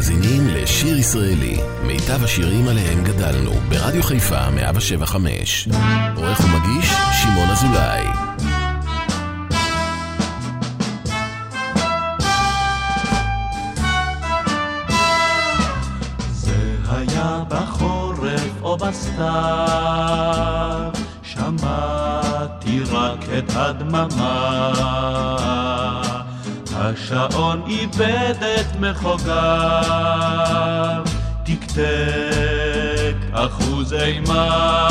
[0.00, 5.68] מאזינים לשיר ישראלי, מיטב השירים עליהם גדלנו, ברדיו חיפה 175.
[6.16, 6.90] עורך ומגיש,
[7.22, 8.06] שמעון אזולאי.
[16.30, 18.76] זה היה בחורף או
[21.22, 24.70] שמעתי רק את הדממה.
[26.92, 29.32] השעון איבד את מחוגיו,
[31.44, 34.90] תקתק אחוז אימה.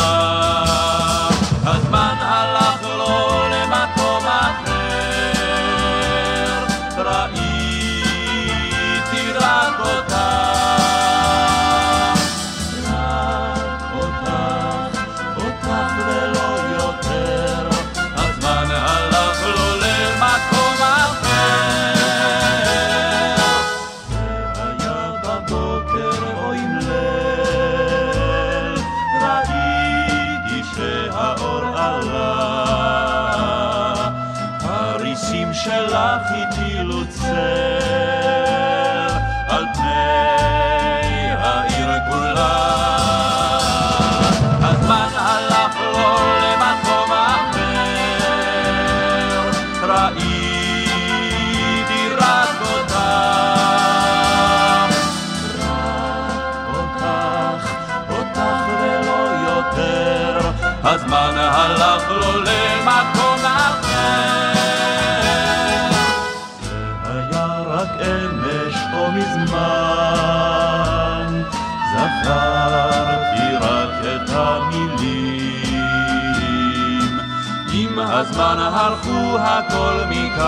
[78.08, 80.40] הזמן הלכו הכל מכאן,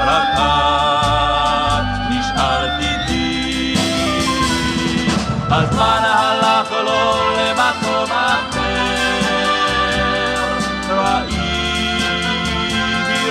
[0.00, 3.76] רק את נשארת איתי.
[5.50, 8.62] הזמן הלך לו למקום אחר,
[10.90, 11.70] ראיתי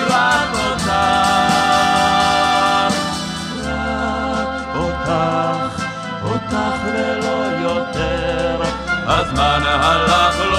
[0.09, 0.88] רק אותך,
[3.66, 5.12] רק אותך,
[6.23, 8.62] אותך ולא יותר,
[9.08, 10.50] הזמן הלך לו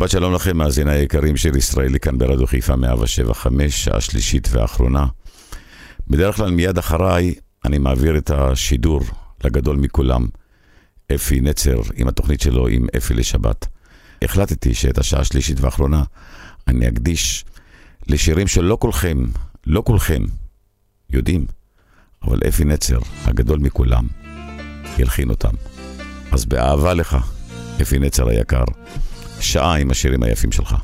[0.00, 5.06] שבת שלום לכם, מאזיני היקרים של ישראלי כאן ברדיו חיפה 175, שעה שלישית ואחרונה.
[6.08, 7.34] בדרך כלל מיד אחריי
[7.64, 9.00] אני מעביר את השידור
[9.44, 10.26] לגדול מכולם,
[11.14, 13.66] אפי נצר, עם התוכנית שלו עם אפי לשבת.
[14.22, 16.02] החלטתי שאת השעה השלישית ואחרונה
[16.68, 17.44] אני אקדיש
[18.06, 19.18] לשירים שלא כולכם,
[19.66, 20.22] לא כולכם
[21.10, 21.46] יודעים,
[22.22, 24.06] אבל אפי נצר, הגדול מכולם,
[24.98, 25.54] ילחין אותם.
[26.32, 27.16] אז באהבה לך,
[27.82, 28.64] אפי נצר היקר.
[29.40, 30.74] שעה עם השירים היפים שלך.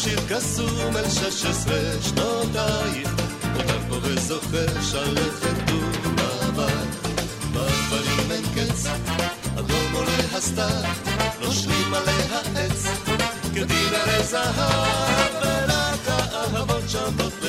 [0.00, 3.10] השיר קסום אל שש עשרה שנותייך,
[3.52, 7.08] נותר פה וזוכר שלכת ומבט.
[7.52, 8.86] בדברים אין קץ,
[9.58, 10.82] אדום עולה הסתר,
[11.40, 12.86] נושרים עליה עץ,
[13.54, 17.39] כדין הרי זהב, ורק האהבות שבות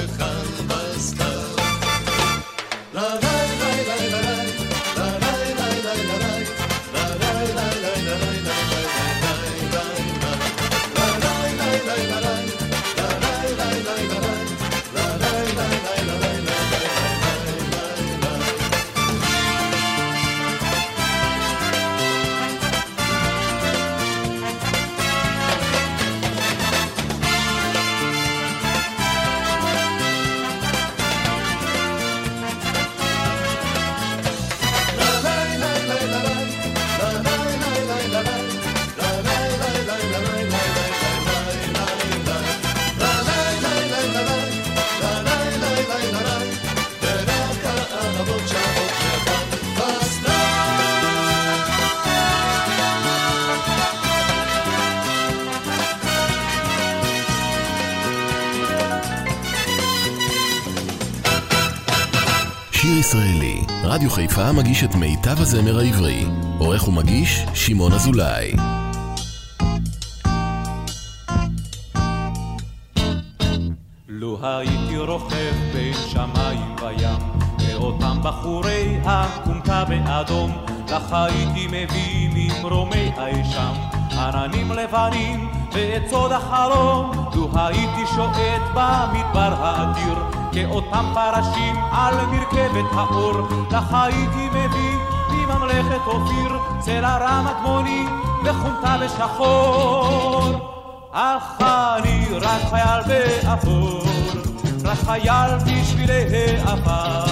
[64.41, 66.25] חיפה מגיש את מיטב הזמר העברי.
[66.59, 68.51] עורך ומגיש, שמעון אזולאי.
[74.07, 77.19] לו הייתי רוכב בין שמיים וים,
[77.59, 80.51] ואותם בחורי הכומתה באדום,
[80.87, 83.73] לך הייתי מביא ממרומי האשם,
[84.11, 93.33] עננים לבנים ואת סוד החלום, לו הייתי שועט במדבר האדיר, כאותם פרשים על מרכבת האור,
[93.71, 94.97] לך הייתי מביא
[95.29, 98.05] מממלכת אופיר, צלע רם אדמוני
[98.43, 100.71] וחומתה בשחור.
[101.11, 104.01] אך אני רק חייל באפור,
[104.83, 107.25] רק חייל בשבילי העבר.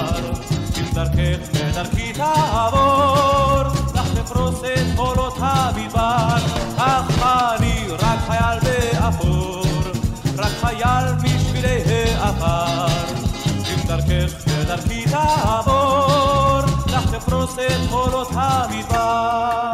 [0.78, 3.62] אם דרכך ודרכי תעבור,
[3.96, 6.36] לך תפרוס את קולות המדבר.
[6.78, 9.64] אך אני רק חייל באפור,
[10.38, 11.84] רק חייל בשבילי
[12.18, 12.89] העבר.
[14.10, 19.70] דרכך ודרכי תעבור, לך תפרוס את קולות המדבר.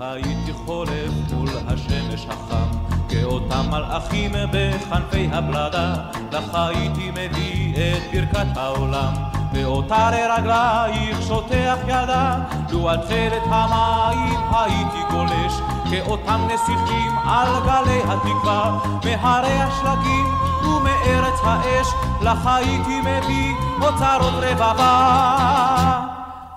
[0.00, 5.94] הייתי חולף מול השמש החם, כאותם מלאכים בכנפי הבלדה,
[6.32, 12.38] לך הייתי מביא את ברכת העולם, באותה לרגלייך שוטח ידה,
[12.70, 15.52] לו על צלת המים הייתי גולש,
[15.90, 20.26] כאותם נסיכים על גלי התקווה, מהרי השלגים
[20.64, 21.86] ומארץ האש,
[22.22, 26.00] לך הייתי מביא אוצרות רבבה.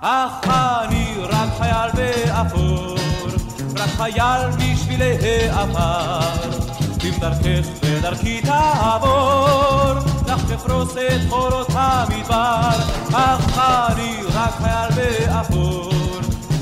[0.00, 2.96] אך אני רק חייל באפור,
[3.76, 5.16] רק חייל בשבילי
[5.50, 6.20] העבר.
[7.04, 10.09] אם דרכך ודרכי תעבור,
[10.50, 12.70] תפרוס את חורות המדבר.
[13.14, 15.92] אך אני רק חייל באפור,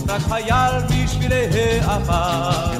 [0.08, 2.72] רק חייל בשבילי העבר.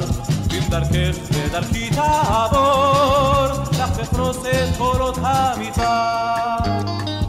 [0.53, 7.28] אם דרכך ודרכי תעבור, לך תפרוס את חורות המדבר.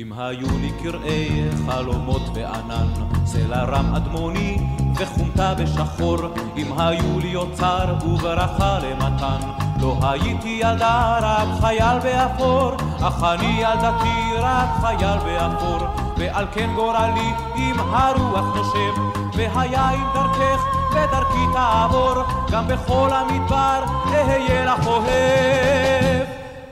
[0.00, 2.86] אם היו לי קרעי חלומות וענן,
[3.24, 4.56] סלע רם אדמוני
[4.96, 6.16] וחומתה בשחור,
[6.56, 9.40] אם היו לי אוצר וברכה למתן,
[9.80, 15.88] לא הייתי ילדה רק חייל באפור, אך אני ילדתי רק חייל באפור,
[16.18, 19.00] ועל כן גורלי אם הרוח נושב,
[19.34, 22.14] והיה אם דרכך ודרכי תעבור,
[22.52, 26.26] גם בכל המדבר אהיה לך אוהב.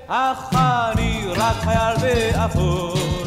[0.09, 3.18] אך אני רק חייל באפור,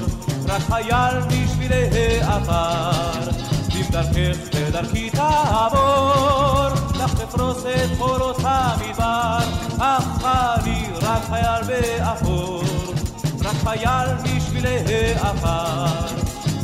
[0.51, 3.29] רק חייל בשבילי העבר.
[3.75, 9.37] אם דרכך ודרכי תעבור, לך תפרוס את קולות המדבר.
[9.79, 12.63] אך אני רק חייל באפור,
[13.41, 14.77] רק חייל בשבילי
[15.15, 16.07] העבר.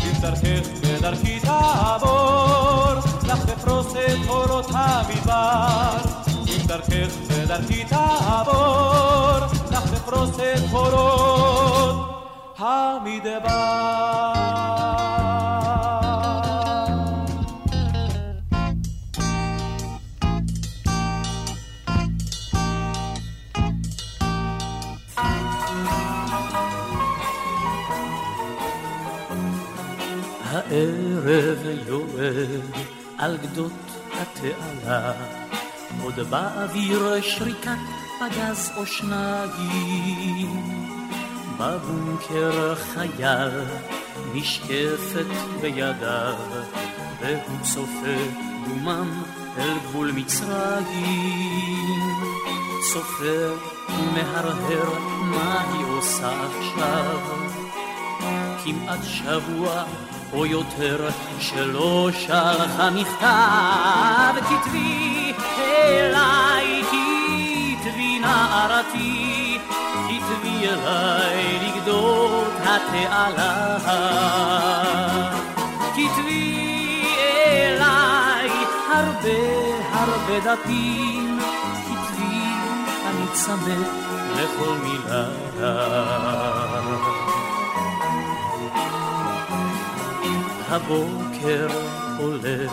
[0.04, 5.98] אם דרכך ודרכי תעבור, לך תפרוס את קולות המדבר.
[6.48, 12.17] אם דרכך ודרכי תעבור, לך תפרוס את קולות
[12.58, 14.34] המדבר.
[30.44, 32.62] הערב יורד
[33.18, 33.72] על גדות
[34.14, 35.14] התעלה,
[36.04, 37.72] עוד באוויר שריקת
[38.20, 39.48] פגז או שניים.
[41.58, 43.52] בבונקר חייל
[44.34, 45.26] נשקפת
[45.62, 46.36] בידיו,
[47.20, 48.18] והוא צופה
[48.68, 49.24] דומם
[49.58, 51.88] אל גבול מצרים.
[52.94, 53.54] סופר
[53.90, 57.20] ומהרהר מה היא עושה עכשיו.
[58.64, 59.84] כמעט שבוע
[60.34, 61.10] או יותר
[61.40, 65.34] שלא שלחה מכתב, כתבי
[65.68, 69.37] אליי, כתבי נערתי,
[70.68, 73.78] אליי לגדות התעלה.
[75.94, 78.50] כתבי אליי
[78.94, 79.58] הרבה
[79.92, 81.40] הרבה דפים,
[81.86, 82.42] כתבי
[83.08, 83.76] אני צמא
[84.36, 85.26] לכל מילה.
[90.70, 91.68] הבוקר
[92.20, 92.72] עולה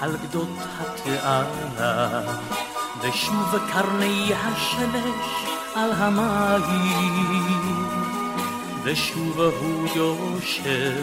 [0.00, 0.48] על גדות
[0.80, 2.22] התעלה,
[3.02, 7.60] ושוב קרני השמש על המים,
[8.82, 11.02] ושוב הוא יושב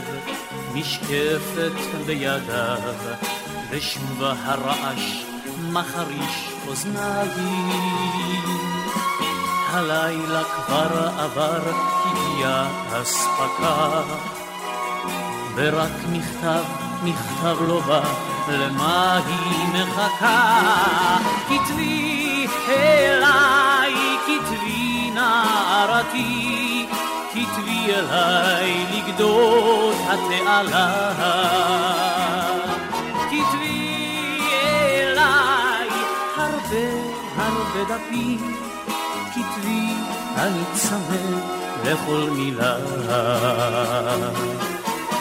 [0.73, 2.77] משקפת בידיו,
[3.71, 5.23] ושוב הרעש
[5.71, 7.77] מחריש אוזניים.
[9.69, 11.71] הלילה כבר עבר,
[12.05, 12.67] הגיעה
[13.01, 14.01] אספקה.
[15.55, 16.63] ורק מכתב,
[17.03, 18.01] מכתב לא בא,
[18.49, 20.61] למה היא מחכה?
[21.49, 23.56] כתבי אליי,
[25.77, 26.85] נערתי,
[27.31, 31.13] כתבי אליי לגדות התעלה.
[33.29, 35.89] כתבי אליי
[36.35, 36.87] הרבה
[37.35, 38.55] הרבה דפים,
[39.31, 39.89] כתבי
[40.37, 41.39] אני צמא
[41.83, 42.75] לכל מילה.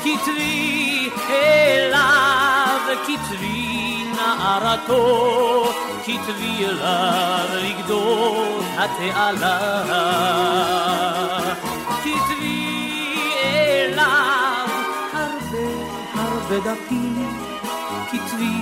[0.04, 3.96] כתבי אליו, כתבי
[4.26, 5.73] נערתו,
[6.04, 9.83] כתבי אליו לגדול התעלה.
[12.02, 14.68] כתבי אליו
[15.12, 15.59] הרבה
[16.14, 17.38] הרבה דפים,
[18.11, 18.56] כתבי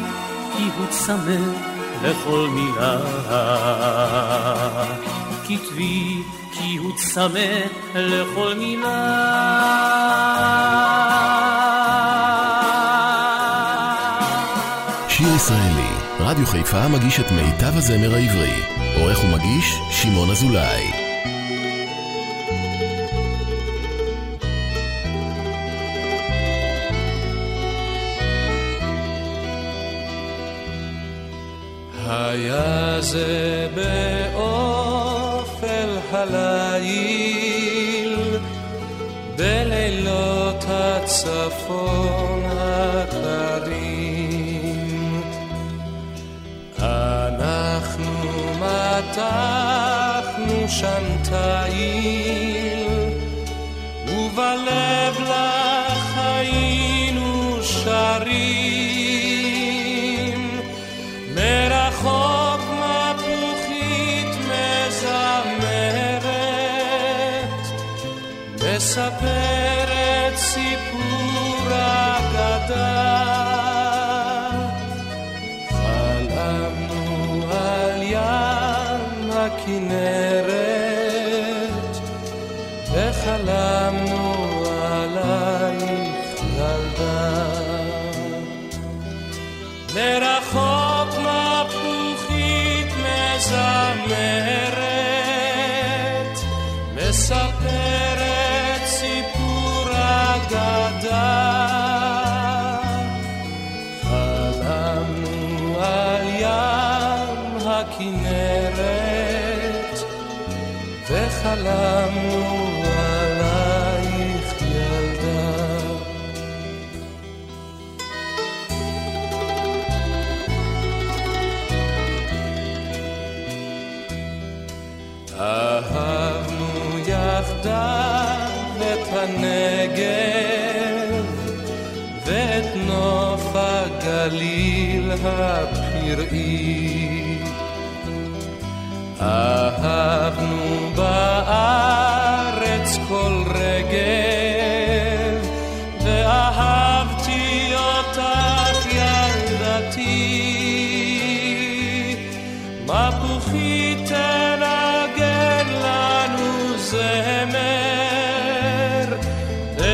[0.56, 1.52] כי הוא צמא
[2.02, 2.98] לכל מילה.
[5.44, 7.38] כתבי כי הוא צמא
[7.94, 9.44] לכל מילה.
[16.34, 18.52] רדיו חיפה מגיש את מיטב הזמר העברי.
[18.96, 20.90] עורך ומגיש, שמעון אזולאי.
[32.06, 33.68] היה זה
[34.34, 38.16] באופל הליל,
[39.36, 43.83] בלילות הצפון הקרים.
[49.16, 52.88] מתחנו שם תיל,
[54.08, 55.83] ובלב לך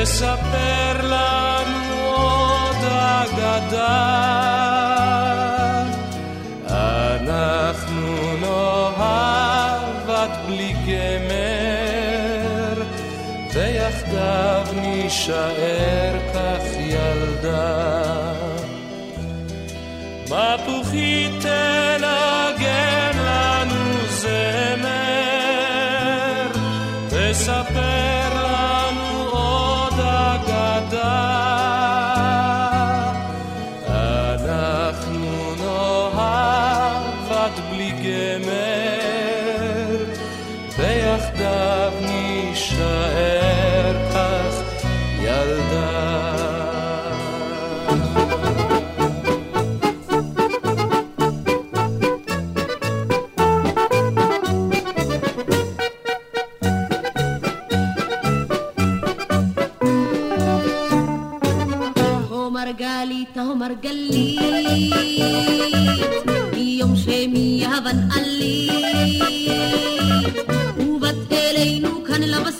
[0.01, 4.21] לספר לנו עוד אגדה.
[6.69, 12.83] אנחנו לא נאהב את בלי גמר,
[13.55, 18.00] ויחדיו נישאר כך ילדה.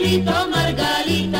[0.00, 1.37] Margarita.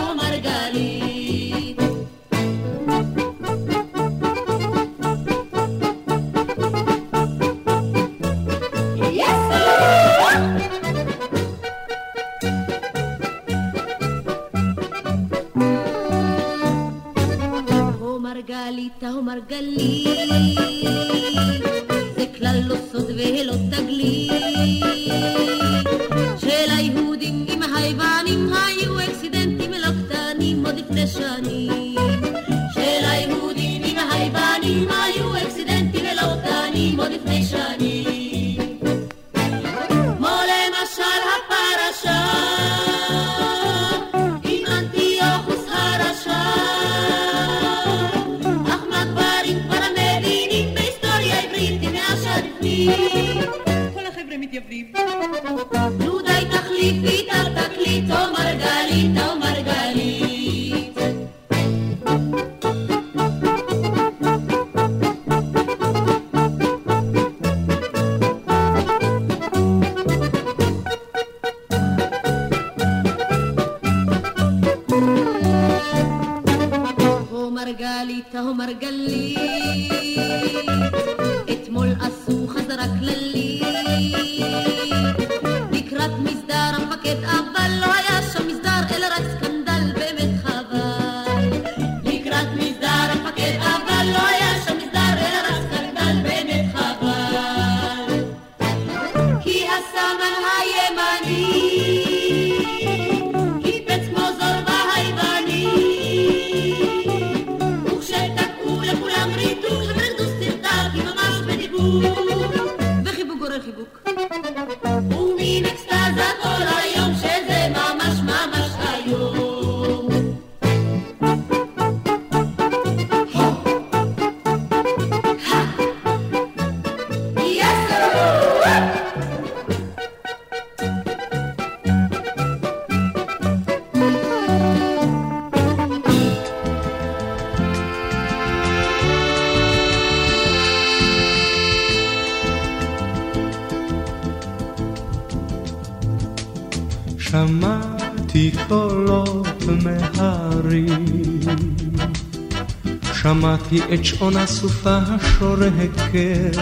[153.68, 156.56] שמעתי את שעון הסופה השורקת,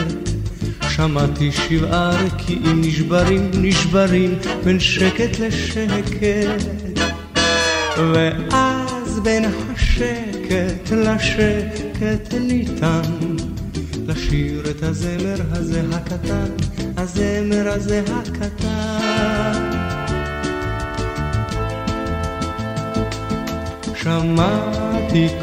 [0.89, 6.25] שמעתי שבעה רקיעים נשברים, נשברים, בין שקט לשקט,
[7.97, 13.01] ואז בין השקט לשקט ניתן
[14.07, 16.51] לשיר את הזמר הזה הקטן,
[16.97, 19.77] הזמר הזה הקטן.
[23.95, 24.86] שמעתי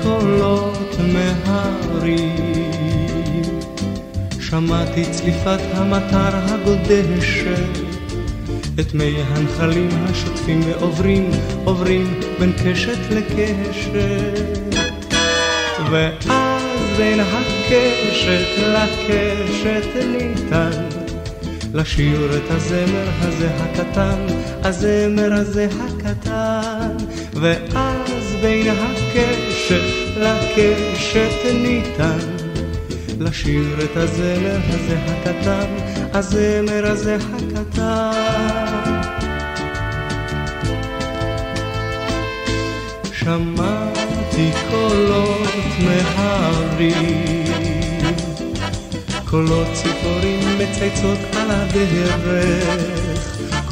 [0.04, 2.64] קולות מהרים,
[4.40, 7.80] שמעתי צליפת המטר הגודשת,
[8.80, 11.30] את מי הנחלים השוטפים ועוברים,
[11.64, 14.76] עוברים בין קשת לקשת.
[15.92, 16.64] ואז
[16.98, 21.04] בין הקשת לקשת ניתן
[21.74, 24.26] לשיר את הזמר הזה הקטן,
[24.64, 26.98] הזמר הזה הקטן,
[27.34, 29.43] ואז בין הקשת
[30.18, 32.20] לקשת ניתן
[33.20, 35.68] לשיר את הזמר הזה הקטן,
[36.14, 38.74] הזמר הזה הקטן.
[43.14, 45.48] שמעתי קולות
[45.86, 47.44] מהרים,
[49.30, 52.93] קולות ציפורים מצייצות על הדרך,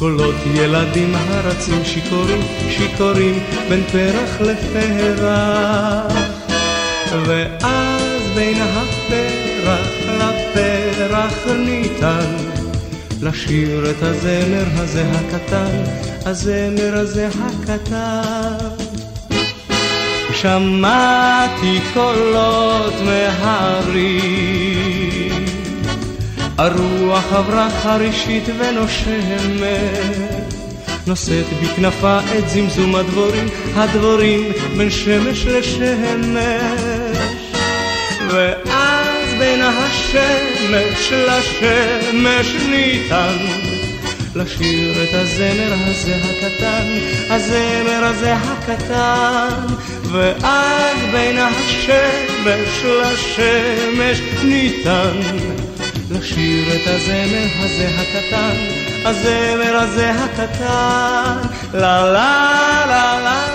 [0.02, 3.38] קולות ילדים הרצים שיכורים, שיכורים
[3.68, 6.12] בין פרח לפרח.
[7.26, 9.88] ואז בין הפרח
[10.18, 12.36] לפרח ניתן
[13.22, 15.82] לשיר את הזמר הזה הקטן,
[16.26, 18.66] הזמר הזה הקטן.
[20.32, 25.01] שמעתי קולות מהרים,
[26.58, 30.54] הרוח עברה חרישית ונושמת,
[31.06, 36.82] נושאת בכנפה את זמזום הדבורים, הדבורים בין שמש לשמש.
[38.28, 43.36] ואז בין השמש לשמש ניתן
[44.34, 46.88] לשיר את הזמר הזה הקטן,
[47.30, 49.74] הזמר הזה הקטן,
[50.12, 55.20] ואז בין השמש לשמש ניתן
[56.12, 58.56] לשיר את הזמר הזה הקטן,
[59.04, 63.46] הזמר הזה הקטן, לה לה לה לה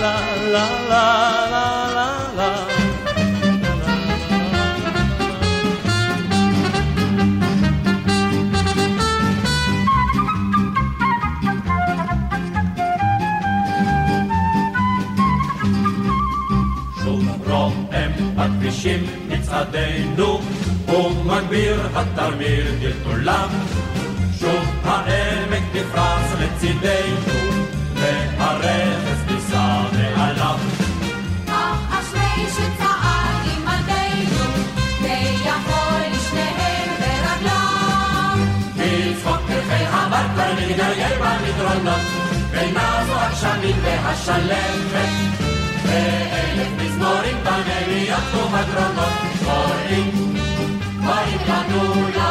[0.00, 1.20] לה לה לה לה
[18.70, 20.40] בכבישים מצעדינו,
[20.90, 23.48] ומגביר התרמיל גלגולם.
[24.40, 27.34] שוב העמק נפרס לצידנו,
[27.94, 29.82] והרכס נישא
[30.16, 30.58] מעליו.
[31.48, 34.44] אך אשרי שצעד עמדנו,
[35.02, 38.36] ויכול לשניהם ברגליו.
[38.76, 42.00] לצחוק פרחי הבר כבר מתגלגל במדרונות,
[42.50, 45.40] ונעזו הגשמים והשלמת.
[45.84, 49.12] ואלף מזמורים בנביות ובגרונות
[49.44, 50.34] קוראים,
[51.46, 52.29] Canola.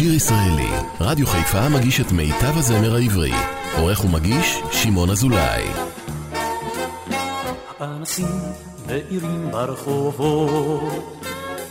[0.00, 3.32] שיר ישראלי, רדיו חיפה מגיש את מיטב הזמר העברי.
[3.78, 5.64] עורך ומגיש, שמעון אזולאי.
[7.70, 8.38] הפנסים
[8.86, 11.26] מאירים ברחובות,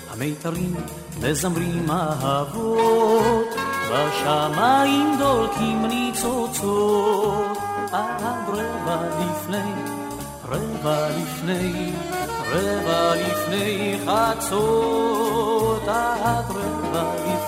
[0.09, 0.75] המיתרים
[1.21, 3.55] מזמרים אהבות,
[3.91, 7.57] בשמיים דולקים ניצוצות,
[7.91, 9.71] עד רבע לפני,
[10.49, 11.91] רבע לפני,
[12.51, 17.38] רבע לפני חצות, עד רבע לפני,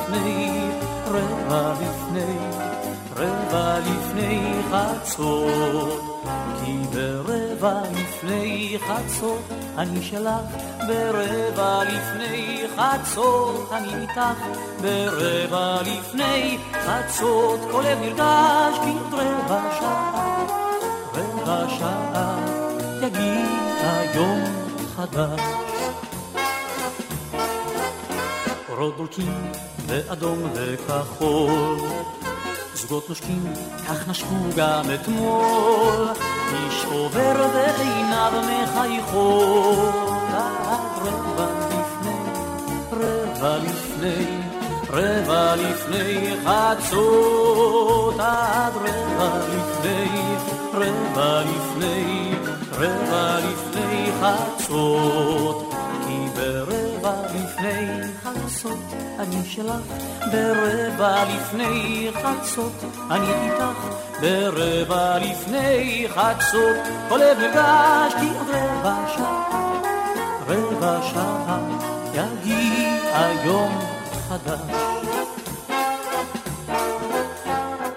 [1.07, 2.37] רבע לפני,
[3.15, 6.11] רבע לפני חצות.
[6.65, 9.41] כי ברבע לפני חצות
[9.77, 10.45] אני שלך,
[10.87, 14.39] ברבע לפני חצות אני איתך,
[14.81, 20.45] ברבע לפני חצות כל לב נרגש כי עוד רבע שעה,
[21.13, 22.37] רבע שעה
[23.01, 24.43] יגיע יום
[24.95, 25.41] חדש.
[28.69, 28.99] אורות
[29.91, 31.79] באדום וכחול
[32.73, 33.53] זוגות נושקים,
[33.87, 36.07] כך נשקו גם אתמול.
[36.53, 40.11] איש עובר ועיניו מחייכות.
[41.01, 42.11] רבע לפני,
[42.91, 44.35] רבע לפני,
[44.89, 48.15] רבע לפני חצות.
[48.19, 50.07] עד רבע לפני,
[50.73, 52.31] רבע לפני,
[52.71, 55.70] רבע לפני חצות.
[56.41, 58.79] ברבע לפני חצות
[59.19, 59.85] אני שלך,
[60.31, 63.77] ברבע לפני חצות אני איתך,
[64.21, 66.75] ברבע לפני חצות
[67.19, 69.81] נרגש כי עוד רבע שעה,
[70.47, 71.59] רבע שעה
[72.13, 73.79] יגיע יום
[74.29, 74.91] חדש.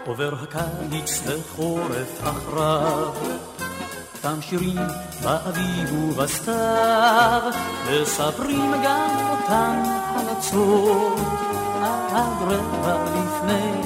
[0.06, 3.12] עובר הקיץ וחורף אחריו
[4.24, 4.76] אותם שירים
[5.22, 7.42] באביב ובסתיו,
[7.90, 9.82] מספרים גם אותם
[10.14, 11.18] הלצות,
[12.12, 13.82] עד רבע לפני,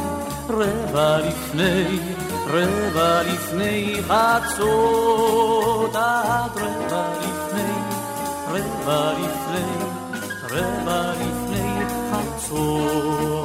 [0.49, 1.99] רבע לפני,
[2.47, 7.73] רבע לפני חצות, עד רבע לפני,
[8.49, 9.71] רבע לפני,
[10.51, 13.38] רבע לפני חצות,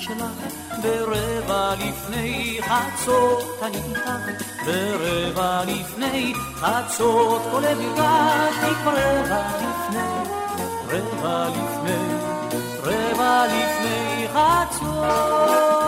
[0.00, 4.10] שלך, ברבע לפני חצות, אני איתך,
[4.66, 8.94] ברבע לפני חצות, כל לב נרגש לי כבר
[9.56, 10.10] לפני,
[10.88, 12.14] רבע לפני,
[12.82, 15.79] רבע לפני חצות.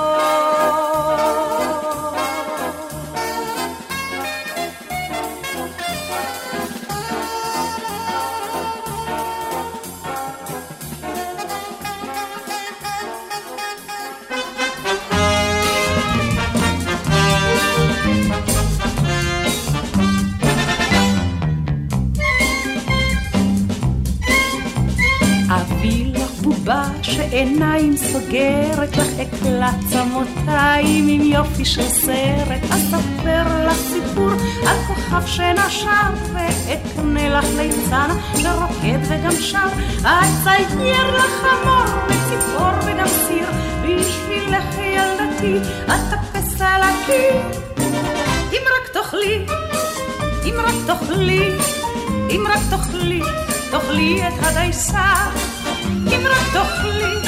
[27.32, 32.62] בובה שעיניים סוגרת לך אקלע צמותיים עם יופי של סרט.
[32.70, 34.30] אספר לך סיפור
[34.66, 39.68] על כוכב שנשר ואקנה לך ליצן שרוקד וגם שר.
[40.00, 43.46] אצייר לך חמור וציפור וגם סיר
[43.82, 47.40] בשבילך ילדתי אטפס על הקיר.
[48.52, 49.46] אם רק תאכלי
[50.44, 51.50] אם רק תאכלי
[52.30, 53.20] אם רק תאכלי
[53.70, 55.14] תאכלי את הדייסה.
[56.06, 57.21] אם רק תאכלי,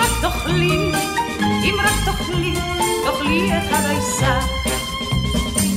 [0.00, 0.92] רק תאכלי,
[1.40, 2.54] אם רק תאכלי,
[3.04, 4.40] תאכלי את הדייסה.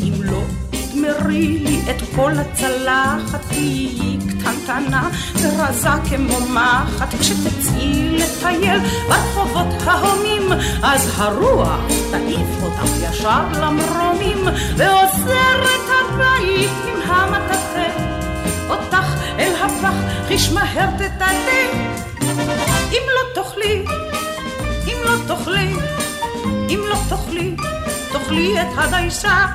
[0.03, 5.09] אם לא תגמרי לי את כל הצלחת, תהיי קטנטנה
[5.41, 7.15] ורזה כמו מחט.
[7.19, 10.51] כשתצאי לטייל ברחובות ההומים,
[10.83, 11.79] אז הרוח
[12.11, 17.89] תעיף אותך ישר למרומים, ועוזרת הבית עם המטאטא.
[18.69, 19.05] אותך
[19.39, 19.93] אל הפח,
[20.27, 21.61] חיש מהר תטאטא.
[22.91, 23.85] אם לא תאכלי,
[24.99, 25.73] אם לא תאכלי,
[26.69, 27.55] אם לא תאכלי,
[28.11, 29.45] תאכלי את הדייסה.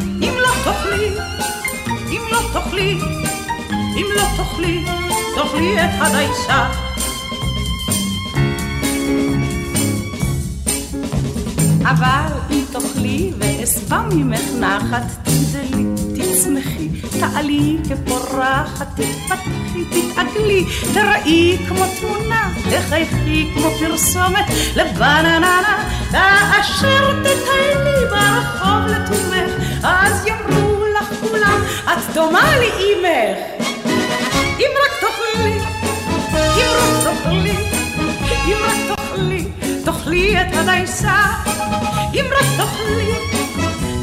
[0.00, 1.08] אם לא תאכלי,
[2.10, 3.00] אם לא תאכלי,
[3.70, 4.84] אם לא תאכלי,
[5.34, 6.68] תאכלי את הדייסה.
[11.82, 15.86] אבל אם תאכלי ואשבע ממך נחת, תגדלי,
[16.38, 16.88] תצמחי,
[17.20, 24.44] תעלי כפורחת, תתפתחי, תתעגלי, תראי כמו תמונה, תחייכי כמו פרסומת
[24.76, 33.38] לבנננה, כאשר תטיילי ברחוב לתומך, אז יאמרו לך כולם, את דומה לי אימך.
[34.58, 35.58] אם רק תאכלי,
[36.56, 37.56] אם רק תאכלי,
[38.46, 39.44] אם רק תאכלי,
[39.84, 41.16] תאכלי את הדייסה.
[42.14, 43.12] אם רק תאכלי,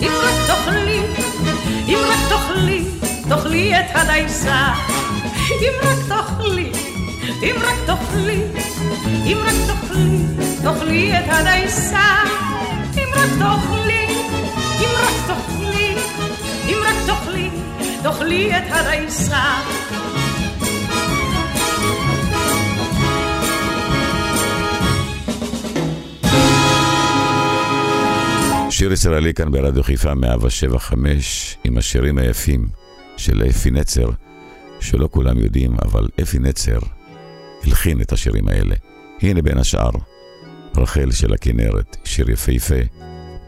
[0.02, 0.85] אם רק תאכלי,
[1.88, 2.86] אם רק תאכלי,
[3.30, 4.74] תאכלי את הדייסה.
[5.62, 6.71] אם רק תאכלי,
[7.43, 8.41] אם רק תאכלי,
[9.26, 10.17] אם רק תאכלי,
[10.63, 12.06] תאכלי את הדייסה.
[12.98, 14.06] אם רק תאכלי,
[14.80, 15.95] אם רק תאכלי,
[16.67, 17.50] אם רק תאכלי,
[18.04, 19.43] תאכלי את הדייסה.
[28.77, 32.67] שיר ישראלי כאן ברדיו חיפה 175 עם השירים היפים
[33.17, 34.09] של אפי נצר,
[34.79, 36.79] שלא כולם יודעים, אבל אפי נצר
[37.63, 38.75] הלחין את השירים האלה.
[39.21, 39.89] הנה בין השאר,
[40.77, 42.75] רחל של הכנרת, שיר יפהפה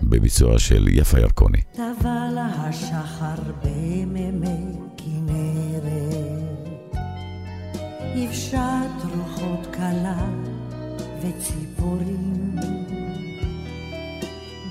[0.01, 1.61] בביצוע של יפה ירקוני.
[1.71, 6.67] טבע לה השחר במימי כנרת,
[8.15, 8.59] יבשת
[9.15, 10.25] רוחות קלה
[11.21, 12.55] וציפורים,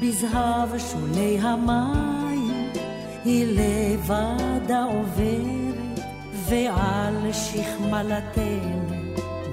[0.01, 2.71] בזהב שולי המים
[3.25, 6.01] היא לבדה עוברת,
[6.49, 8.81] ועל שכמלתן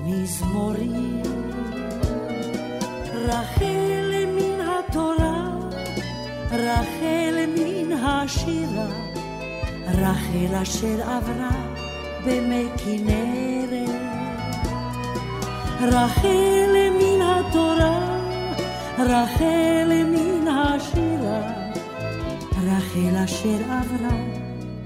[0.06, 1.22] מזמורים.
[3.14, 5.50] רחל מן התורה,
[6.52, 8.88] רחל מן השירה,
[9.88, 11.74] רחל אשר עברה
[12.26, 13.90] במי כנרת.
[15.82, 18.13] רחל מן התורה,
[19.06, 21.42] רחל מן השירה,
[22.64, 24.18] רחל אשר עברה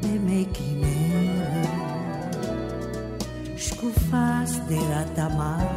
[0.04, 1.68] במי כנרת.
[3.58, 5.68] שקופה שדרת תמר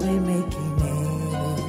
[0.00, 1.60] במי כנרת,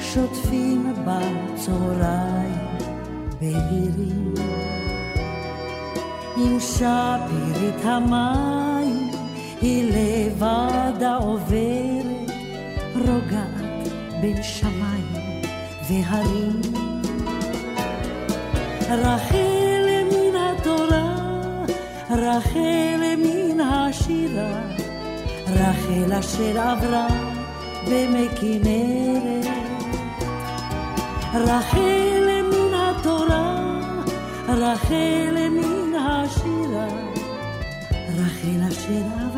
[0.00, 2.68] שוטפים בצהריים
[3.40, 4.34] בהירים,
[6.36, 9.10] עם שפירית המים
[9.60, 12.30] היא לבדה עוברת,
[12.94, 13.51] רוגעת
[14.22, 15.42] בין שמיים
[15.88, 16.60] והרים.
[18.90, 21.16] רחל מן התורה,
[22.10, 24.60] רחל מן השירה,
[25.48, 27.06] רחל אשר עברה
[27.86, 29.46] במי כנרת.
[31.34, 33.80] רחל מן התורה,
[34.48, 36.86] רחל מן השירה,
[38.16, 39.31] רחל אשר עברה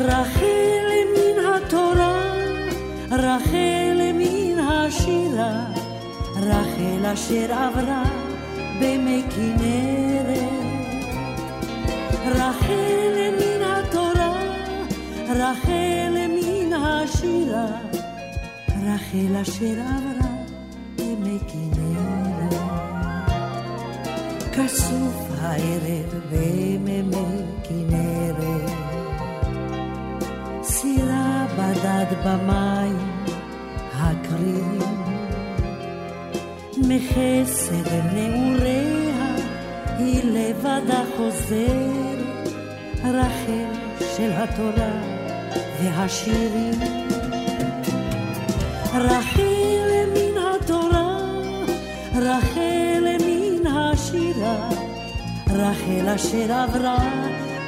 [0.00, 2.34] רחל מן התורה,
[3.10, 5.64] רחל מן השירה,
[6.36, 8.02] רחל אשר עברה
[8.80, 10.38] במי כנרת.
[12.26, 14.42] רחל מן התורה,
[15.28, 17.66] רחל מן השירה,
[18.68, 20.30] רחל אשר עברה
[20.96, 22.54] במי כנרת.
[24.52, 28.67] כסוף הערב במימי כנרת.
[31.78, 33.24] בדד במים
[33.94, 35.02] הקרירים,
[36.78, 39.36] מחסד נעוריה
[39.98, 42.48] היא לבדה חוזרת,
[43.04, 43.72] רחל
[44.16, 45.02] של התורה
[45.82, 46.74] והשירים.
[48.94, 51.18] רחל מן התורה,
[52.14, 54.68] רחל מן השירה,
[55.50, 56.98] רחל אשר עברה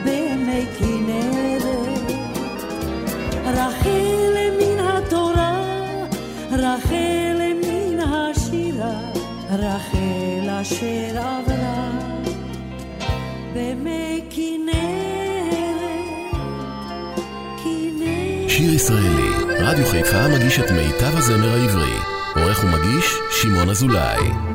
[0.04, 1.89] במי כנרת.
[3.54, 5.62] רחל מן התורה,
[6.52, 9.00] רחל מן השירה,
[9.50, 11.90] רחל אשר עברה
[13.54, 14.00] במי.
[18.60, 21.92] שיר ישראלי, רדיו חיפה מגיש את מיטב הזמר העברי.
[22.36, 24.49] עורך ומגיש, שמעון אזולאי.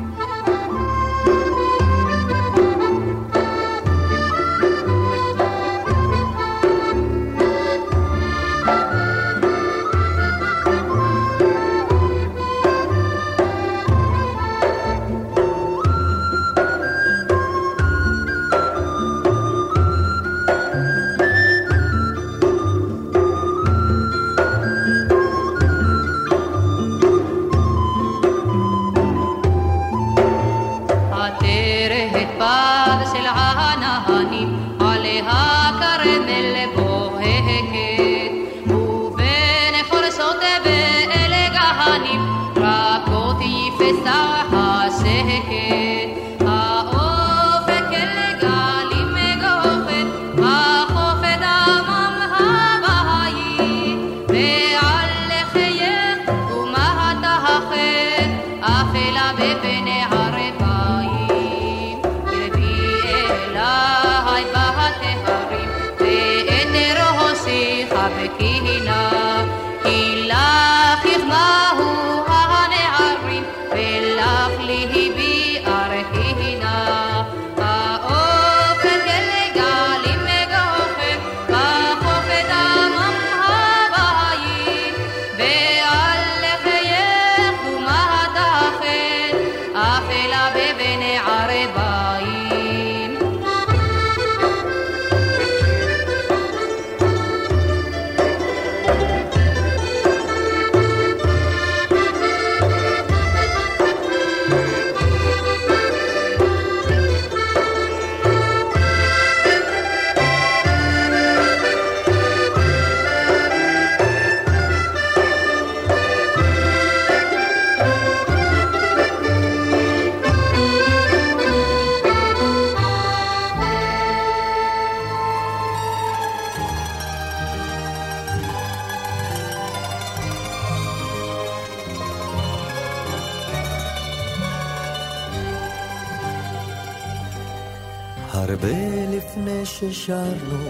[138.36, 140.68] הרבה לפני ששרנו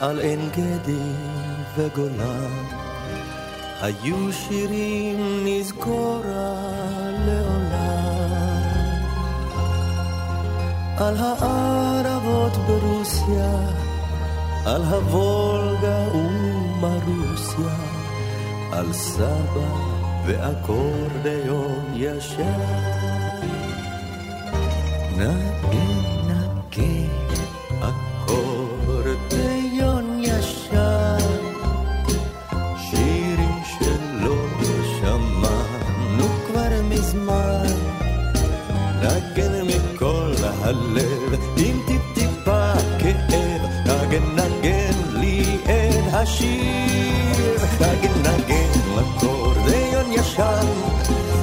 [0.00, 1.12] על עין גדי
[1.76, 2.52] וגולן,
[3.80, 6.54] היו שירים נזכורה
[7.26, 7.86] לעולם.
[10.96, 13.58] על הערבות ברוסיה,
[14.66, 17.76] על הוולגה ומרוסיה,
[18.72, 19.68] על סבא
[20.26, 22.42] ואקורדיון ישר.
[25.16, 26.15] נגן,
[46.26, 50.60] את השיר, נגן, נגן אקורדיון ישר,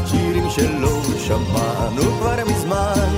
[0.05, 3.09] שירים שלא שמענו כבר מזמן.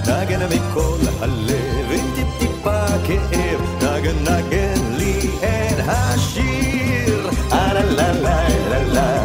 [0.00, 7.30] נגן מכל הלב עם טיפ-טיפה כאב, נגן נגן לי את השיר.
[7.50, 9.19] לה לה לה לה לה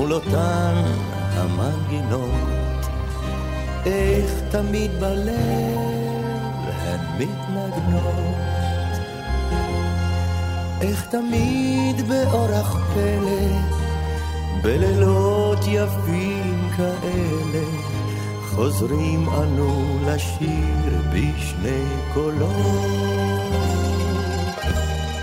[0.00, 0.82] מול אותן
[1.32, 2.86] המנגינות
[3.86, 5.78] איך תמיד בלב
[6.66, 8.36] הן מתנגנות
[10.80, 13.58] איך תמיד באורח פלא
[14.62, 17.64] בלילות יפים כאלה
[18.50, 21.84] חוזרים אנו לשיר בשני
[22.14, 22.50] קולות.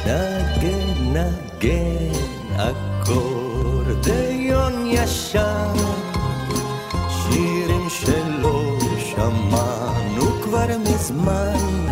[0.05, 2.13] נגן נגן
[4.01, 5.73] אקורדיון ישר,
[7.09, 11.87] שירים שלא שמענו כבר מזמן,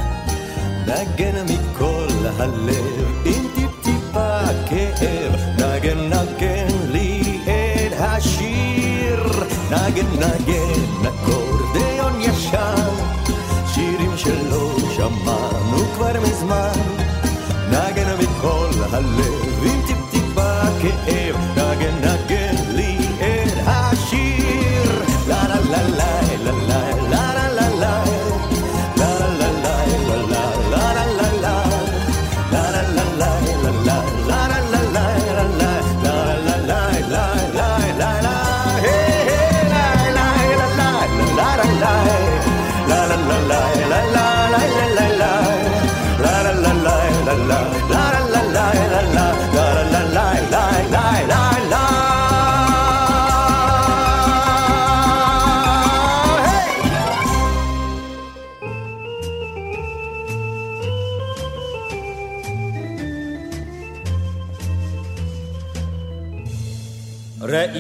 [0.88, 4.39] נגן מכל הלב עם טיפ-טיפה
[4.70, 9.24] כאב, נגן נגן לי את השיר,
[9.72, 11.64] נגן נגן אקורדיון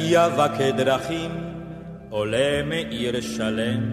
[0.05, 1.31] ראי אבק דרכים
[2.09, 3.83] עולה מעיר שלם.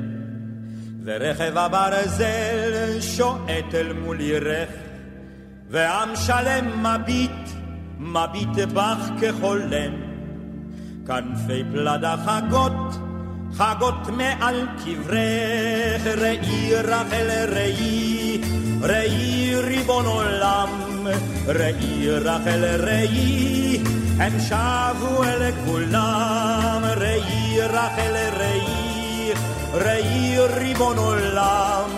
[1.04, 4.68] ורכב הברזל שועט אל מול עירך
[5.70, 7.48] ועם שלם מביט,
[7.98, 9.92] מביט בך כחולם.
[11.06, 12.98] כנפי פלדה חגות,
[13.52, 18.40] חגות מעל קברך ראי רחל ראי,
[18.82, 20.68] ראי ריבון עולם.
[21.46, 29.32] ראי רחל ראי הם שבו אל כולם, ראי רחל ראי,
[29.74, 31.90] ראי ריבון עולם,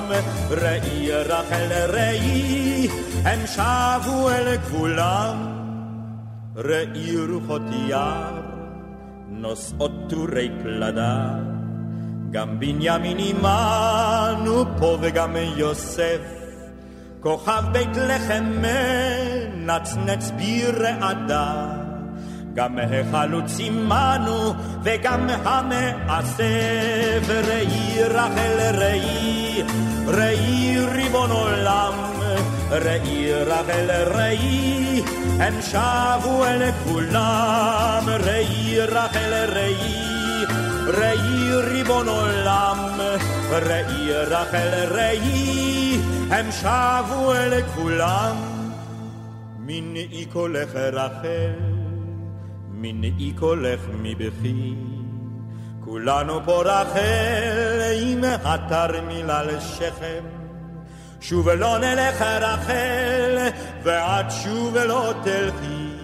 [0.50, 2.88] ראי רחל ראי,
[3.24, 5.36] הם שבו אל כולם.
[6.56, 8.40] ראי רוחות יער,
[9.28, 11.28] נושאות טורי פלדה,
[12.30, 16.20] גם בנימין עמנו פה וגם יוסף,
[17.20, 21.73] כוכב בית לחם מנצנץ ברעדה.
[22.54, 26.44] גם החלוץ עמנו וגם המאסף
[27.28, 29.62] ראי רחל ראי
[30.06, 31.94] ראי ריבון עולם
[32.70, 35.02] ראי רחל ראי
[35.38, 40.04] הם שבו אל כולם ראי רחל ראי
[40.86, 42.78] ראי ריבון עולם
[43.50, 45.98] ראי רחל ראי
[46.30, 48.36] הם שבו אל כולם.
[49.66, 51.73] מנעי קולך רחל
[52.84, 54.74] מנעי קולך מבכי,
[55.84, 60.24] כולנו פה רחל עם התרמיל על שכם.
[61.20, 63.38] שוב לא נלך רחל,
[63.82, 65.94] ועד שוב לא תלכי.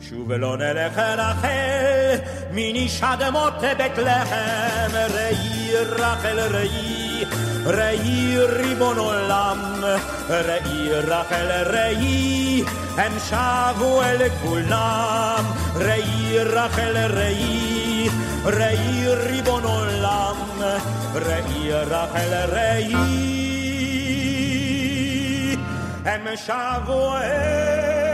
[0.00, 2.16] שוב לא נלך רחל,
[2.52, 4.90] מנשעת מות בית לחם.
[5.14, 7.24] ראי רחל ראי,
[7.66, 9.58] ראי ריבון עולם,
[10.28, 12.64] ראי רחל ראי,
[12.96, 15.44] הם שבו אל כולם.
[15.74, 18.08] ראי רחל ראי,
[18.44, 20.36] ראי ריבון עולם,
[21.14, 22.94] ראי רחל ראי,
[26.04, 28.06] הם שבו אל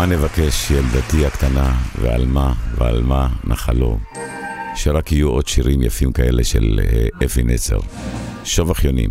[0.00, 3.98] מה נבקש, ילדתי הקטנה, ועל מה ועל מה נחלו?
[4.74, 7.78] שרק יהיו עוד שירים יפים כאלה של אה, אפי נצר.
[8.44, 9.10] שובח יונים,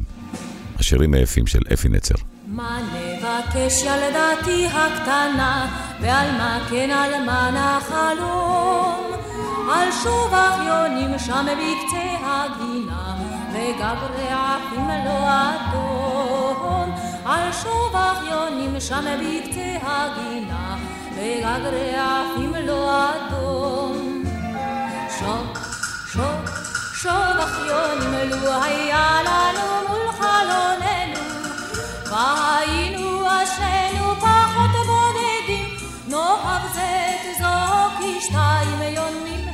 [0.80, 2.16] השירים היפים של אפי נצר.
[2.48, 5.68] מה נבקש ילדתי הקטנה,
[6.02, 9.12] ועל מה כן על מה נחלום?
[9.74, 13.16] על שוב אחיונים שם בקצה הגינה,
[13.54, 15.90] וגברי עפים לא אדום.
[17.26, 20.59] על שוב אחיונים שם בקצה הגינה,
[21.20, 24.24] וגגרי עפים לא אדום.
[25.20, 25.60] שוק,
[26.14, 26.50] שוק,
[26.94, 31.20] שוב אחיונים לו היה לנו מול חלוננו,
[32.12, 35.70] והיינו אשרינו פחות בודדים,
[36.08, 37.56] נאהב זה את זו
[38.00, 39.46] כשתיים יונים,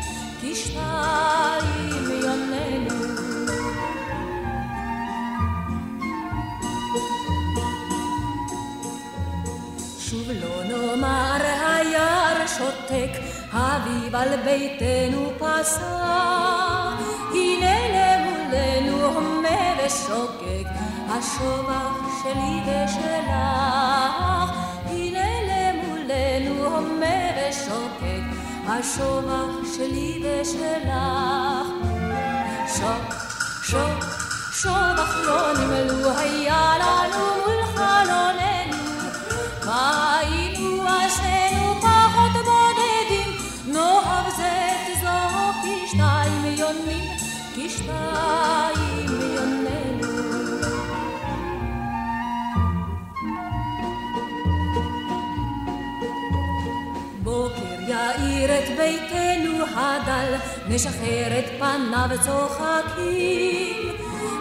[0.41, 2.95] כשתיים יוננו.
[9.99, 11.45] שוב לא נאמר
[12.58, 13.20] שותק,
[13.53, 15.86] אביב על ביתנו פסע.
[17.32, 20.70] הנה למולנו הומה ושוקק,
[21.10, 23.32] השובח שלי ושלך.
[24.86, 28.24] הנה למולנו הומה ושוקק,
[28.68, 31.68] השובח שלי ושלך.
[32.68, 33.16] שוק,
[33.64, 34.06] שוק,
[34.51, 38.86] שובח לא נמלו היה לנו מול חלוננו.
[39.66, 41.24] והיינו אשרינו
[59.76, 60.36] הדל,
[60.67, 63.91] נשחרר את פניו צוחקים.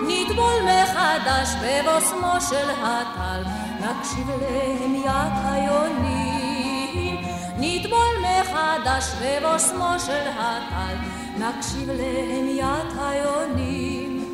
[0.06, 3.42] נטבול מחדש בבוסמו של הטל,
[3.80, 7.16] נקשיב להמיית היונים.
[7.56, 10.96] נטבול מחדש בבוסמו של הטל,
[11.38, 14.24] נקשיב להמיית היונים.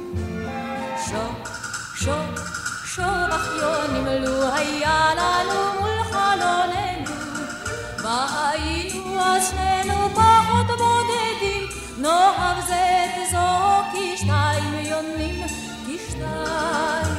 [1.06, 1.48] שוק,
[1.94, 2.40] שוק,
[2.84, 7.14] שובח יונים, לו היה לנו מול חלוננו,
[8.02, 10.29] והיינו אשרינו פחות
[10.80, 11.68] בודדים,
[11.98, 13.48] נאהב זה את זו
[13.92, 15.46] כשתיים יונים,
[15.86, 17.09] כשתיים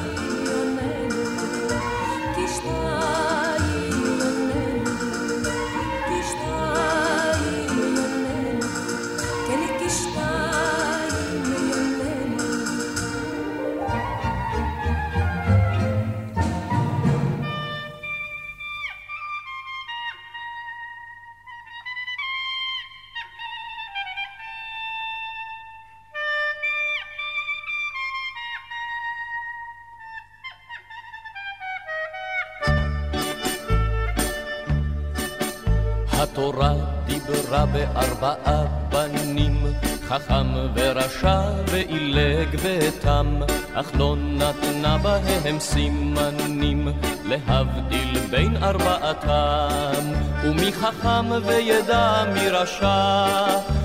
[45.61, 46.87] סימנים,
[47.23, 50.13] להבדיל בין ארבעתם.
[50.43, 53.25] ומי חכם וידע מי רשע,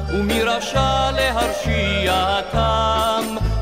[0.09, 2.55] ומי רשע להרשיעתם,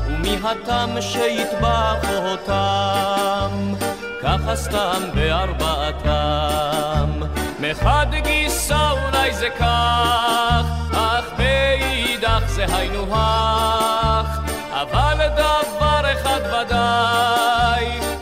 [0.07, 3.73] ומי התם שיטבח אותם,
[4.21, 7.09] ככה סתם בארבעתם.
[7.59, 13.84] מחד גיסא אולי זה כך, אך מאידך זה היינו הך.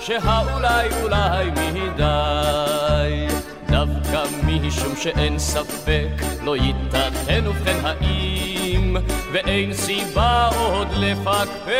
[0.05, 3.27] שהאולי אולי מדי.
[3.69, 6.09] דווקא משום שאין ספק,
[6.43, 8.97] לא ייתכן ובכן האם,
[9.31, 11.73] ואין סיבה עוד לפקפק.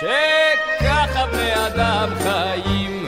[0.00, 3.06] שככה בני אדם חיים.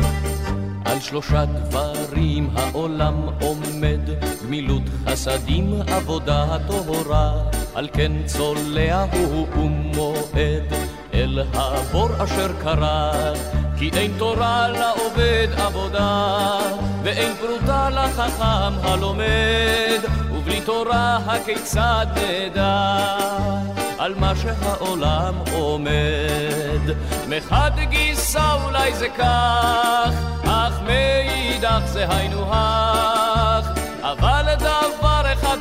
[0.84, 4.00] על שלושה דברים העולם עומד,
[4.44, 7.32] גמילות חסדים, עבודה טהורה,
[7.78, 10.72] על כן צולע הוא ומועד
[11.14, 13.12] אל הבור אשר קרה,
[13.78, 16.58] כי אין תורה לעובד עבודה,
[17.02, 20.00] ואין פרוטה לחכם הלומד,
[20.32, 22.96] ובלי תורה הכיצד נדע
[23.98, 26.94] על מה שהעולם עומד.
[27.28, 30.10] מחד גיסא אולי זה כך,
[30.44, 33.27] אך מאידך זה היינו הך,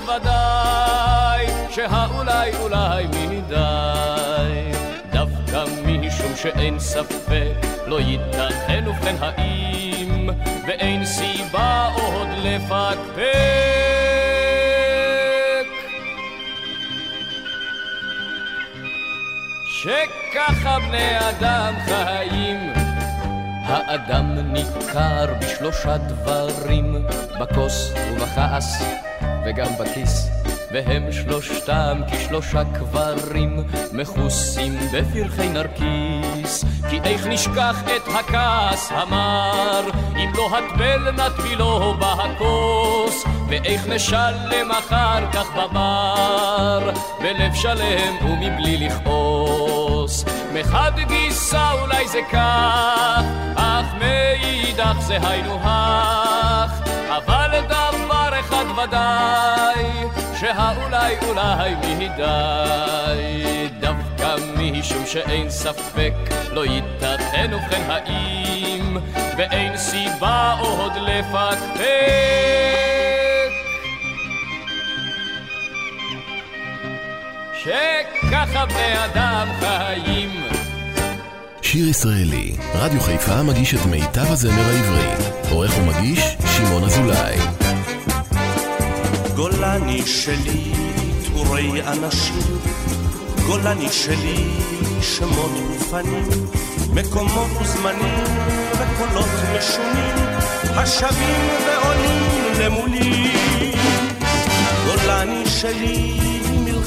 [0.07, 4.71] ודאי, שהאולי אולי מדי.
[5.11, 10.29] דווקא משום שאין ספק, לא ייתכן ובכן האם,
[10.67, 13.27] ואין סיבה עוד לפקפק.
[19.83, 22.76] שככה בני אדם חיים.
[23.67, 27.05] האדם ניכר בשלושה דברים,
[27.39, 28.83] בכוס ובכעס
[29.45, 30.29] וגם בכיס.
[30.71, 33.63] והם שלושתם כשלושה קברים
[33.93, 43.87] מכוסים בפרחי נרקיס כי איך נשכח את הכעס המר אם לא הטבל נטבילו בהכוס ואיך
[43.87, 53.23] נשלם אחר כך בבר בלב שלם ומבלי לכעוס מחד גיסא אולי זה כך
[53.55, 56.71] אך מאידך זה היינו הך.
[57.17, 59.83] אבל דבר אחד ודאי
[60.39, 66.13] שהאולי אולי מדי דווקא משום שאין ספק
[66.51, 68.97] לא ייתכן ובכן האם
[69.37, 72.47] ואין סיבה עוד לפקפק
[78.27, 80.29] שככה בני אדם חיים
[81.61, 85.07] שיר ישראלי, רדיו חיפה מגיש את מיטב הזמר העברי.
[85.49, 86.19] עורך ומגיש,
[86.57, 87.37] שמעון אזולאי.
[89.35, 90.71] גולני שלי,
[91.33, 92.57] טורי אנשים,
[93.45, 94.47] גולני שלי,
[95.01, 96.29] שמות ופנים,
[96.93, 98.23] מקומות וזמנים
[98.73, 100.15] וקולות משונים,
[100.75, 103.31] השבים ועולים למולי.
[104.85, 106.26] גולני שלי,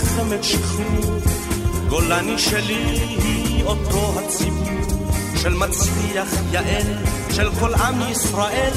[0.00, 1.18] מלחמת שחרור,
[1.88, 2.74] גולני שלי
[3.22, 5.00] היא אותו הציבור
[5.36, 6.96] של מצליח יעל,
[7.30, 8.72] של כל עם ישראל,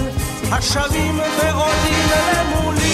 [0.52, 2.93] השבים ועולים למולי.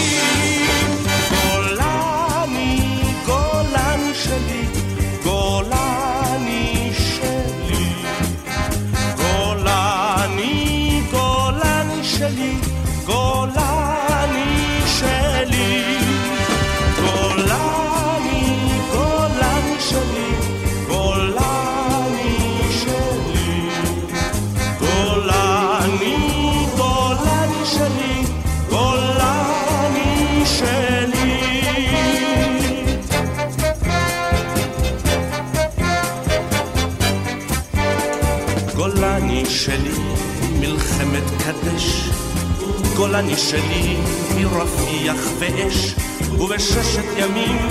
[43.10, 43.98] גולני שלי,
[44.36, 45.96] מרפיח ואש,
[46.32, 47.68] ובששת ימים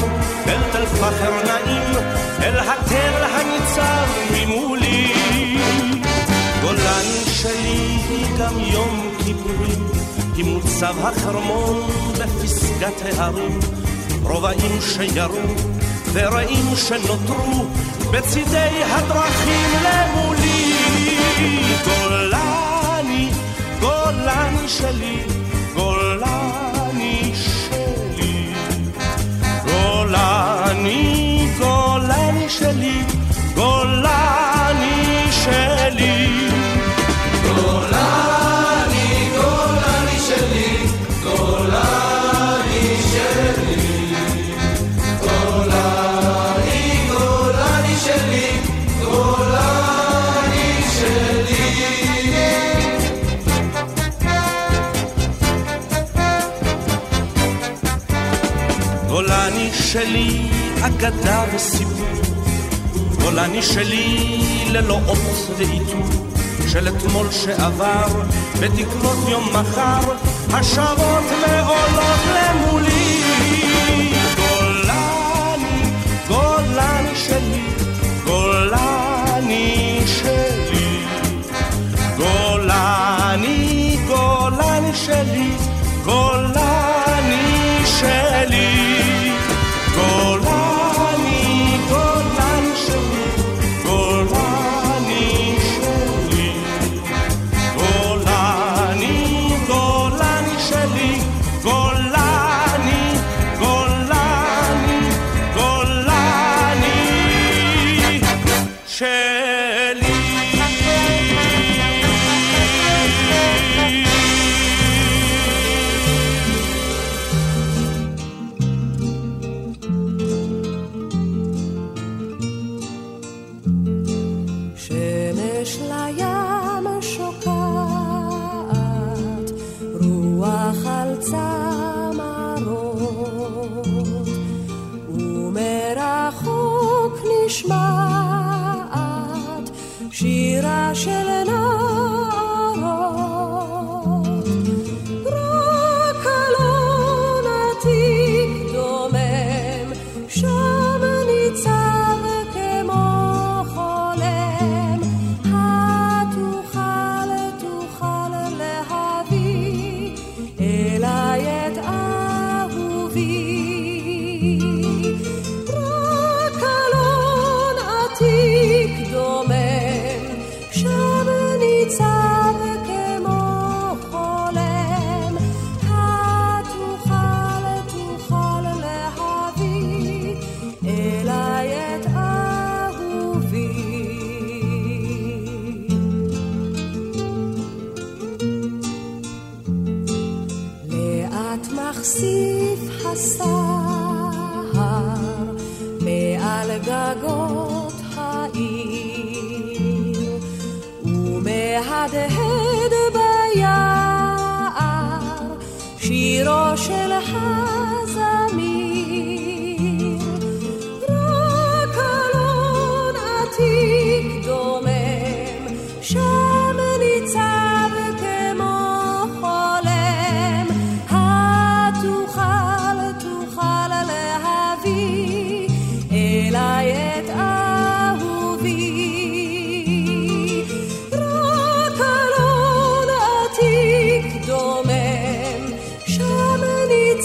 [0.47, 1.83] אל תל פחר נעים,
[2.43, 5.13] אל התל הניצב ממולי.
[6.63, 9.87] גולני שלי היא גם יום כיפורים,
[10.37, 11.83] היא מוצב החרמון
[12.19, 13.61] בפסגת ההרים,
[14.23, 15.55] רובעים שירו
[16.13, 17.65] ורעים שנותרו
[18.11, 20.75] בצידי הדרכים למולי.
[21.85, 22.68] גולני,
[24.09, 25.23] גולני שלי,
[25.75, 27.69] גולני שלי.
[28.15, 28.53] גולני,
[29.65, 31.28] גולני
[61.09, 62.07] אגדה וסיפור.
[63.21, 64.41] גולני שלי,
[64.71, 65.19] ללא אות
[65.59, 66.29] ועיטור.
[66.69, 68.07] של אתמול שעבר,
[68.59, 70.13] ותקוות יום מחר,
[70.53, 73.23] השבות ועולות למולי.
[74.37, 75.83] גולני,
[76.29, 77.63] גולני שלי,
[78.25, 81.05] גולני שלי.
[82.17, 85.51] גולני, גולני שלי,
[86.05, 88.78] גולני שלי.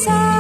[0.02, 0.33] time.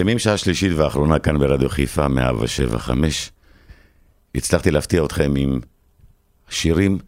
[0.00, 3.30] מסיימים שעה שלישית ואחרונה כאן ברדיו חיפה 175.
[4.34, 5.60] הצלחתי להפתיע אתכם עם
[6.48, 6.98] שירים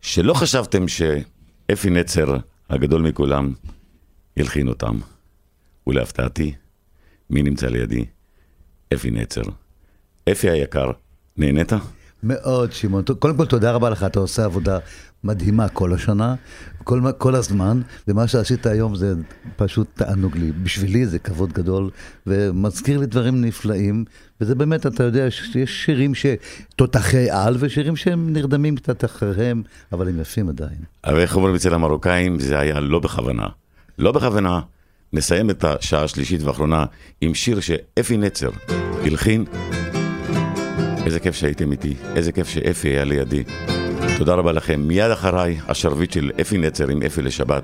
[0.00, 2.36] שלא חשבתם שאפי נצר,
[2.70, 3.52] הגדול מכולם,
[4.36, 4.98] ילחין אותם.
[5.86, 6.54] ולהפתעתי,
[7.30, 8.04] מי נמצא לידי?
[8.94, 9.42] אפי נצר.
[10.32, 10.90] אפי היקר,
[11.36, 11.72] נהנית?
[12.22, 13.04] מאוד, שמעון.
[13.18, 14.78] קודם כל, תודה רבה לך, אתה עושה עבודה
[15.24, 16.34] מדהימה כל השנה,
[16.84, 19.14] כל, כל הזמן, ומה שעשית היום זה
[19.56, 20.52] פשוט תענוג לי.
[20.52, 21.90] בשבילי זה כבוד גדול,
[22.26, 24.04] ומזכיר לי דברים נפלאים,
[24.40, 29.62] וזה באמת, אתה יודע, שיש שירים שתותחי על, ושירים שהם נרדמים קצת אחריהם,
[29.92, 30.78] אבל הם יפים עדיין.
[31.04, 33.46] אבל איך אומרים אצל המרוקאים, זה היה לא בכוונה.
[33.98, 34.60] לא בכוונה.
[35.12, 36.84] נסיים את השעה השלישית והאחרונה
[37.20, 38.50] עם שיר שאפי נצר
[39.04, 39.44] הלחין.
[41.06, 43.42] איזה כיף שהייתם איתי, איזה כיף שאפי היה לידי.
[44.18, 44.80] תודה רבה לכם.
[44.80, 47.62] מיד אחריי, השרביט של אפי נצר עם אפי לשבת.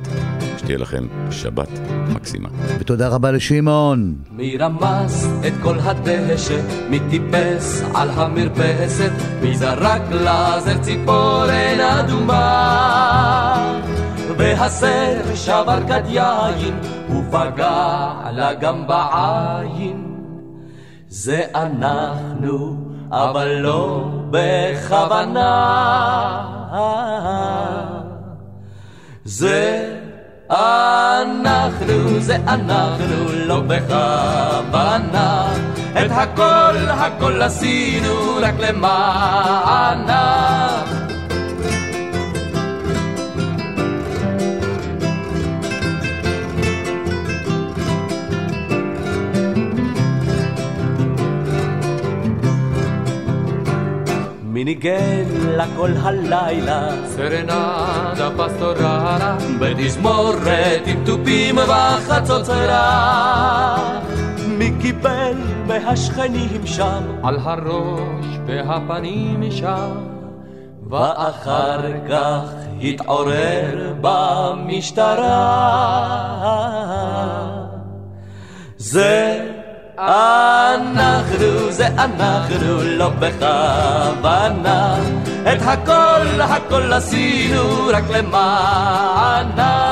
[0.59, 1.69] שתהיה לכם שבת
[2.09, 2.49] מקסימה.
[2.79, 4.15] ותודה רבה לשמעון.
[4.31, 6.61] מי רמס את כל הדשא,
[6.91, 9.13] מי טיפס על המרפסת,
[9.43, 12.73] מי זרק לזר ציפורן אדומה.
[14.39, 16.75] והסר שבר כד יין,
[17.11, 20.05] ופגע לה גם בעין.
[21.09, 25.75] זה אנחנו, אבל לא בכוונה.
[29.25, 29.95] זה
[30.51, 35.53] אנחנו, זה אנחנו, לא בכוונה.
[35.93, 40.19] את הכל, הכל עשינו רק למענה.
[54.59, 55.25] מי ניגן
[55.57, 62.79] לה כל הלילה סרנדה פסטורלה בתזמורת עם תופים וחצוצרה
[64.47, 65.35] מי קיבל
[65.67, 67.03] מהשכנים שם.
[67.23, 69.93] על הראש והפנים שם.
[70.91, 72.43] ואחר כך
[72.83, 75.39] התעורר במשטרה.
[78.77, 79.41] זה
[79.99, 84.97] אנחנו, זה אנחנו, לא בכוונה.
[85.43, 89.89] את הכל, הכל עשינו רק למענה.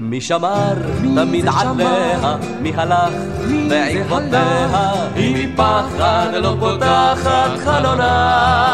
[0.00, 0.74] מי שמר
[1.14, 3.29] תמיד עליה, מי הלך
[3.68, 8.70] בעקבותיה, היא מפחד לא פותחת חלונה.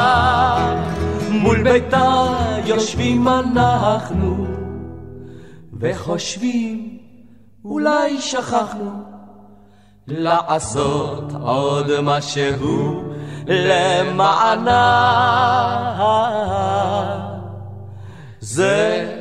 [1.30, 2.26] מול ביתה
[2.64, 4.46] יושבים אנחנו,
[5.80, 6.98] וחושבים
[7.64, 8.90] אולי שכחנו
[10.06, 13.02] לעשות עוד משהו
[13.46, 14.82] למענה.
[18.40, 19.15] זה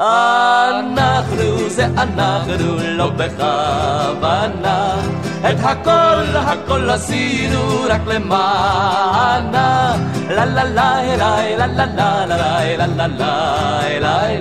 [0.00, 4.94] אנחנו, זה אנחנו, לא בכוונה.
[5.40, 9.96] את הכל, הכל עשינו רק למענה.
[10.30, 12.36] לה לה לה אליי, לה לה לה לה
[12.76, 14.40] לה לה לה אליי,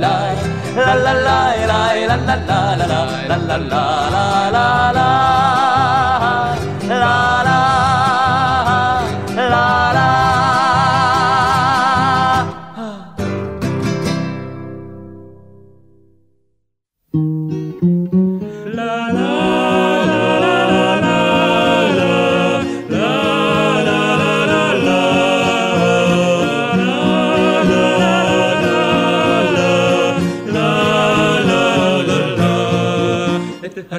[0.76, 5.67] לה לה לה אליי, לה לה לה לה לה לה לה לה לה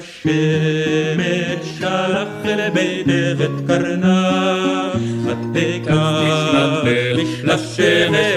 [0.08, 4.90] השמש שלח אל ביתך את קרנה,
[5.30, 6.84] את הקמת
[7.44, 7.80] לשמש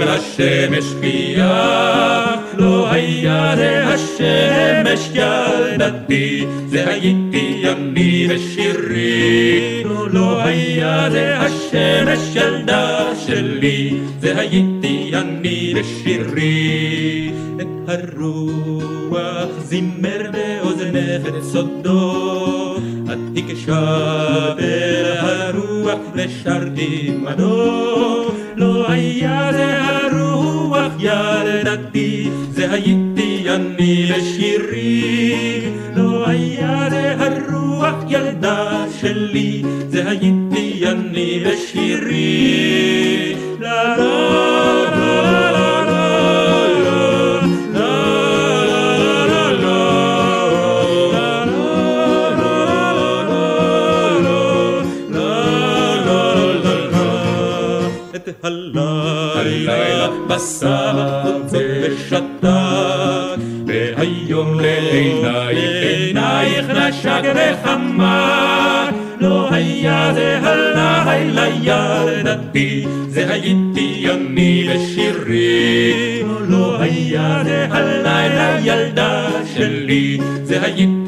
[0.01, 12.35] לשמש חייה, לא היה זה השמש ילדתי, זה הייתי אני ושירי, לא היה זה השמש
[12.35, 22.77] ילדה שלי, זה הייתי אני ושירי, את הרוח זימר באוזנך את סודו,
[24.59, 35.61] אל הרוח ושרתי עמדו, לא היה זה הרוח ילדתי, זה הייתי אני ושירי,
[35.95, 42.60] לא היה זה הרוח ילדה שלי, זה הייתי אני ושירי.
[60.11, 60.93] הלילה בסך
[61.51, 68.95] ושתק, והיום לעינייך עינייך נשק וחמק.
[69.19, 76.23] לא היה זה הלילה ילדתי, זה הייתי אני ושירי.
[76.47, 81.00] לא היה זה הלילה ילדה שלי, זה הייתי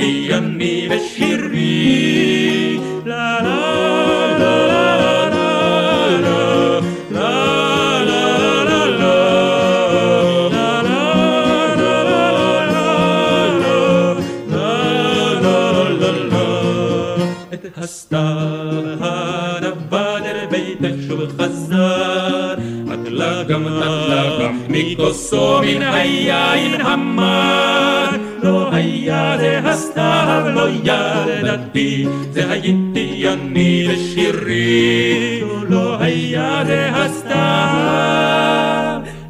[24.69, 28.09] מכוסו מן היין המר.
[28.43, 35.41] לא היה זה הסתיו, לא ידעתי, זה הייתי אני ושירי.
[35.69, 37.33] לא היה זה הסתיו,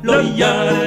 [0.04, 0.83] לא ידעתי,